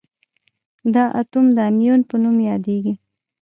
دا 0.93 1.03
اتوم 1.19 1.45
د 1.55 1.57
انیون 1.69 2.01
په 2.09 2.15
نوم 2.23 2.37
یادیږي. 2.49 2.93